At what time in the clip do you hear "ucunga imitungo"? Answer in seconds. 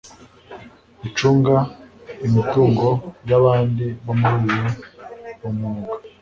1.07-2.87